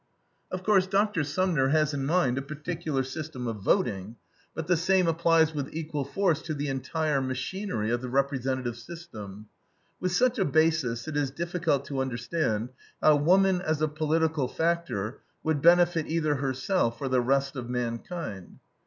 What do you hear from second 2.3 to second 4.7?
a particular system of voting, but